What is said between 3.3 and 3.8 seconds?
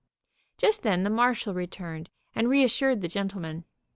men.